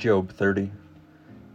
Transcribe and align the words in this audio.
Job 0.00 0.32
30. 0.32 0.72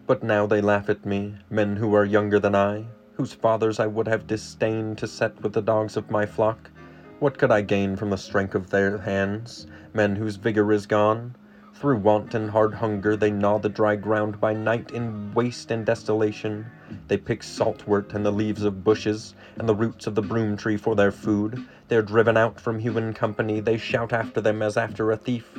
But 0.05 0.21
now 0.21 0.45
they 0.45 0.61
laugh 0.61 0.87
at 0.87 1.03
me, 1.03 1.33
men 1.49 1.77
who 1.77 1.95
are 1.95 2.05
younger 2.05 2.37
than 2.37 2.53
I, 2.53 2.85
whose 3.13 3.33
fathers 3.33 3.79
I 3.79 3.87
would 3.87 4.07
have 4.07 4.27
disdained 4.27 4.99
to 4.99 5.07
set 5.07 5.41
with 5.41 5.53
the 5.53 5.63
dogs 5.63 5.97
of 5.97 6.11
my 6.11 6.27
flock. 6.27 6.69
What 7.17 7.39
could 7.39 7.49
I 7.49 7.61
gain 7.61 7.95
from 7.95 8.11
the 8.11 8.19
strength 8.19 8.53
of 8.53 8.69
their 8.69 8.99
hands, 8.99 9.65
men 9.95 10.15
whose 10.15 10.35
vigor 10.35 10.71
is 10.71 10.85
gone? 10.85 11.35
Through 11.73 11.97
want 11.97 12.35
and 12.35 12.51
hard 12.51 12.75
hunger 12.75 13.15
they 13.15 13.31
gnaw 13.31 13.57
the 13.57 13.67
dry 13.67 13.95
ground 13.95 14.39
by 14.39 14.53
night 14.53 14.91
in 14.91 15.33
waste 15.33 15.71
and 15.71 15.83
desolation. 15.83 16.67
They 17.07 17.17
pick 17.17 17.41
saltwort 17.41 18.13
and 18.13 18.23
the 18.23 18.31
leaves 18.31 18.61
of 18.61 18.83
bushes, 18.83 19.33
and 19.57 19.67
the 19.67 19.73
roots 19.73 20.05
of 20.05 20.13
the 20.13 20.21
broom 20.21 20.55
tree 20.55 20.77
for 20.77 20.95
their 20.95 21.11
food. 21.11 21.65
They 21.87 21.95
are 21.95 22.03
driven 22.03 22.37
out 22.37 22.59
from 22.59 22.77
human 22.77 23.15
company, 23.15 23.59
they 23.59 23.77
shout 23.77 24.13
after 24.13 24.39
them 24.39 24.61
as 24.61 24.77
after 24.77 25.09
a 25.09 25.17
thief. 25.17 25.49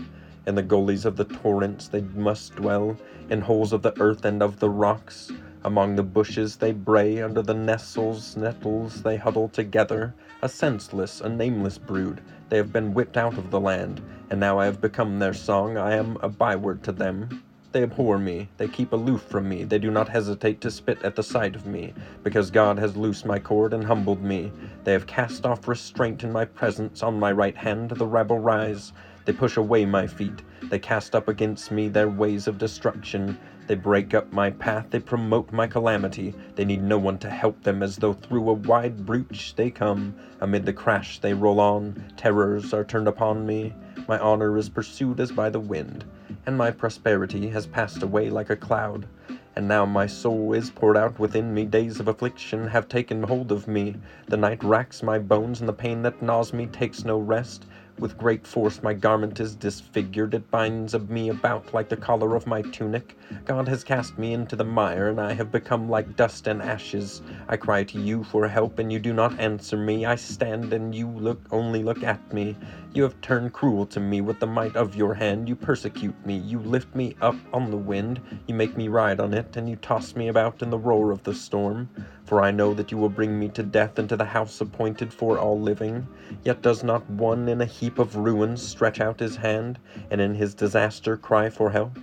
In 0.47 0.55
the 0.55 0.63
gullies 0.63 1.05
of 1.05 1.17
the 1.17 1.25
torrents 1.25 1.89
they 1.89 2.03
must 2.15 2.55
dwell, 2.55 2.97
in 3.31 3.41
holes 3.41 3.73
of 3.73 3.83
the 3.83 4.01
earth 4.01 4.25
and 4.25 4.43
of 4.43 4.61
the 4.61 4.71
rocks. 4.71 5.33
Among 5.65 5.97
the 5.97 6.05
bushes 6.05 6.55
they 6.55 6.71
bray, 6.71 7.21
under 7.21 7.43
the 7.43 7.55
nestles, 7.55 8.37
nettles 8.37 9.03
they 9.03 9.17
huddle 9.17 9.49
together, 9.49 10.15
a 10.43 10.49
senseless, 10.49 11.21
a 11.21 11.29
nameless 11.29 11.79
brood. 11.79 12.21
They 12.49 12.59
have 12.59 12.73
been 12.73 12.95
whipped 12.95 13.17
out 13.17 13.37
of 13.37 13.51
the 13.51 13.59
land, 13.59 14.01
and 14.31 14.39
now 14.39 14.61
I 14.61 14.67
have 14.67 14.81
become 14.81 15.19
their 15.19 15.35
song. 15.35 15.77
I 15.77 15.97
am 15.97 16.17
a 16.21 16.29
byword 16.29 16.85
to 16.85 16.93
them. 16.93 17.43
They 17.73 17.83
abhor 17.83 18.17
me, 18.17 18.49
they 18.57 18.69
keep 18.69 18.93
aloof 18.93 19.23
from 19.23 19.49
me, 19.49 19.65
they 19.65 19.79
do 19.81 19.91
not 19.91 20.09
hesitate 20.09 20.61
to 20.61 20.71
spit 20.71 21.03
at 21.03 21.17
the 21.17 21.23
sight 21.25 21.57
of 21.57 21.67
me, 21.67 21.93
because 22.23 22.53
God 22.53 22.79
has 22.79 22.97
loosed 22.97 23.27
my 23.27 23.41
cord 23.41 23.75
and 23.75 23.85
humbled 23.85 24.23
me. 24.23 24.53
They 24.85 24.93
have 24.93 25.09
cast 25.09 25.45
off 25.45 25.67
restraint 25.67 26.23
in 26.23 26.31
my 26.31 26.45
presence, 26.45 27.03
on 27.03 27.19
my 27.19 27.33
right 27.33 27.57
hand 27.57 27.91
the 27.91 28.07
rabble 28.07 28.39
rise. 28.39 28.93
They 29.27 29.33
push 29.33 29.57
away 29.57 29.85
my 29.85 30.07
feet. 30.07 30.43
They 30.63 30.79
cast 30.79 31.17
up 31.17 31.27
against 31.27 31.73
me 31.73 31.89
their 31.89 32.09
ways 32.09 32.47
of 32.47 32.59
destruction. 32.59 33.37
They 33.67 33.75
break 33.75 34.15
up 34.15 34.33
my 34.33 34.51
path. 34.51 34.87
They 34.91 35.01
promote 35.01 35.51
my 35.53 35.67
calamity. 35.67 36.33
They 36.55 36.65
need 36.65 36.85
no 36.85 36.97
one 36.97 37.19
to 37.19 37.29
help 37.29 37.61
them, 37.65 37.83
as 37.83 37.97
though 37.97 38.13
through 38.13 38.49
a 38.49 38.55
wide 38.55 39.05
breach 39.05 39.57
they 39.57 39.69
come. 39.71 40.15
Amid 40.41 40.65
the 40.65 40.73
crash 40.73 41.19
they 41.19 41.35
roll 41.35 41.59
on. 41.59 42.05
Terrors 42.17 42.73
are 42.73 42.85
turned 42.85 43.09
upon 43.09 43.45
me. 43.45 43.75
My 44.07 44.19
honor 44.21 44.57
is 44.57 44.69
pursued 44.69 45.19
as 45.19 45.33
by 45.33 45.51
the 45.51 45.59
wind, 45.59 46.05
and 46.47 46.57
my 46.57 46.71
prosperity 46.71 47.49
has 47.49 47.67
passed 47.67 48.05
away 48.05 48.31
like 48.31 48.51
a 48.51 48.57
cloud. 48.57 49.09
And 49.57 49.67
now 49.67 49.87
my 49.87 50.07
soul 50.07 50.53
is 50.53 50.71
poured 50.71 50.99
out 50.99 51.19
within 51.19 51.53
me. 51.53 51.65
Days 51.65 51.99
of 51.99 52.07
affliction 52.09 52.69
have 52.69 52.89
taken 52.89 53.23
hold 53.25 53.51
of 53.51 53.67
me. 53.67 53.97
The 54.29 54.37
night 54.37 54.63
racks 54.63 55.03
my 55.03 55.19
bones, 55.19 55.59
and 55.61 55.69
the 55.69 55.73
pain 55.73 56.03
that 56.03 56.23
gnaws 56.23 56.53
me 56.53 56.67
takes 56.67 57.05
no 57.05 57.19
rest. 57.19 57.67
With 57.99 58.19
great 58.19 58.47
force 58.47 58.83
my 58.83 58.93
garment 58.93 59.41
is 59.41 59.55
disfigured, 59.55 60.35
it 60.35 60.51
binds 60.51 60.95
me 61.09 61.31
about 61.31 61.73
like 61.73 61.89
the 61.89 61.97
collar 61.97 62.37
of 62.37 62.47
my 62.47 62.61
tunic. 62.61 63.17
God 63.47 63.67
has 63.69 63.83
cast 63.83 64.19
me 64.19 64.35
into 64.35 64.55
the 64.55 64.65
mire, 64.65 65.09
and 65.09 65.19
I 65.19 65.33
have 65.33 65.51
become 65.51 65.89
like 65.89 66.15
dust 66.15 66.47
and 66.47 66.61
ashes. 66.61 67.23
I 67.49 67.57
cry 67.57 67.85
to 67.85 67.99
you 67.99 68.23
for 68.25 68.47
help, 68.49 68.79
and 68.79 68.93
you 68.93 68.99
do 68.99 69.15
not 69.15 69.41
answer 69.41 69.79
me. 69.79 70.05
I 70.05 70.17
stand, 70.17 70.75
and 70.75 70.95
you 70.95 71.09
look 71.09 71.41
only 71.51 71.83
look 71.83 72.03
at 72.03 72.35
me. 72.35 72.55
You 72.93 73.03
have 73.03 73.19
turned 73.23 73.55
cruel 73.55 73.87
to 73.87 74.01
me 74.01 74.21
with 74.21 74.41
the 74.41 74.47
might 74.47 74.77
of 74.77 74.95
your 74.95 75.15
hand. 75.15 75.49
You 75.49 75.57
persecute 75.57 76.27
me, 76.27 76.37
you 76.37 76.59
lift 76.59 76.95
me 76.95 77.17
up 77.23 77.37
on 77.53 77.71
the 77.71 77.79
wind, 77.79 78.21
you 78.47 78.55
make 78.55 78.77
me 78.77 78.89
ride 78.89 79.21
on 79.21 79.33
it, 79.33 79.57
and 79.57 79.71
you 79.71 79.77
toss 79.77 80.15
me 80.15 80.29
about 80.29 80.61
in 80.61 80.69
the 80.69 80.79
roar 80.79 81.13
of 81.13 81.23
the 81.23 81.35
storm. 81.35 81.89
For 82.27 82.43
I 82.43 82.51
know 82.51 82.75
that 82.75 82.91
you 82.91 82.99
will 82.99 83.09
bring 83.09 83.39
me 83.39 83.49
to 83.51 83.63
death 83.63 84.01
into 84.01 84.17
the 84.17 84.25
house 84.25 84.61
appointed 84.61 85.13
for 85.13 85.39
all 85.39 85.61
living. 85.61 86.09
Yet 86.43 86.61
does 86.61 86.83
not 86.83 87.09
one 87.09 87.49
in 87.49 87.61
a 87.61 87.67
heap 87.67 88.01
of 88.01 88.17
ruins 88.17 88.61
stretch 88.61 89.01
out 89.01 89.21
his 89.21 89.37
hand, 89.37 89.79
and 90.11 90.21
in 90.21 90.35
his 90.35 90.53
disaster 90.53 91.17
cry 91.17 91.51
for 91.51 91.71
help? 91.71 91.99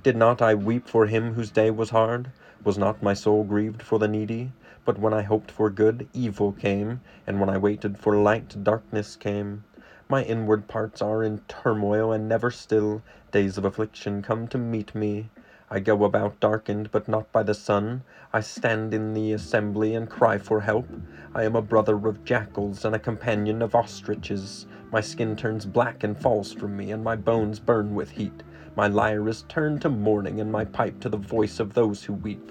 Did 0.00 0.16
not 0.16 0.40
I 0.40 0.54
weep 0.54 0.86
for 0.86 1.06
him 1.06 1.34
whose 1.34 1.50
day 1.50 1.72
was 1.72 1.90
hard? 1.90 2.30
Was 2.62 2.78
not 2.78 3.02
my 3.02 3.14
soul 3.14 3.42
grieved 3.42 3.82
for 3.82 3.98
the 3.98 4.06
needy? 4.06 4.52
But 4.84 5.00
when 5.00 5.12
I 5.12 5.22
hoped 5.22 5.50
for 5.50 5.70
good, 5.70 6.06
evil 6.14 6.52
came, 6.52 7.00
and 7.26 7.40
when 7.40 7.48
I 7.48 7.58
waited 7.58 7.98
for 7.98 8.16
light, 8.16 8.62
darkness 8.62 9.16
came. 9.16 9.64
My 10.08 10.22
inward 10.22 10.68
parts 10.68 11.02
are 11.02 11.24
in 11.24 11.40
turmoil, 11.48 12.12
and 12.12 12.28
never 12.28 12.52
still 12.52 13.02
days 13.32 13.58
of 13.58 13.64
affliction 13.64 14.22
come 14.22 14.46
to 14.48 14.56
meet 14.56 14.94
me. 14.94 15.30
I 15.70 15.80
go 15.80 16.04
about 16.04 16.40
darkened, 16.40 16.90
but 16.90 17.08
not 17.08 17.30
by 17.30 17.42
the 17.42 17.52
sun. 17.52 18.02
I 18.32 18.40
stand 18.40 18.94
in 18.94 19.12
the 19.12 19.32
assembly 19.32 19.94
and 19.94 20.08
cry 20.08 20.38
for 20.38 20.60
help. 20.60 20.88
I 21.34 21.44
am 21.44 21.54
a 21.54 21.62
brother 21.62 21.94
of 22.06 22.24
jackals 22.24 22.86
and 22.86 22.94
a 22.94 22.98
companion 22.98 23.60
of 23.60 23.74
ostriches. 23.74 24.66
My 24.90 25.02
skin 25.02 25.36
turns 25.36 25.66
black 25.66 26.04
and 26.04 26.18
falls 26.18 26.54
from 26.54 26.74
me, 26.74 26.90
and 26.90 27.04
my 27.04 27.16
bones 27.16 27.60
burn 27.60 27.94
with 27.94 28.10
heat. 28.10 28.42
My 28.76 28.86
lyre 28.86 29.28
is 29.28 29.42
turned 29.42 29.82
to 29.82 29.90
mourning, 29.90 30.40
and 30.40 30.50
my 30.50 30.64
pipe 30.64 31.00
to 31.00 31.10
the 31.10 31.18
voice 31.18 31.60
of 31.60 31.74
those 31.74 32.02
who 32.04 32.14
weep. 32.14 32.50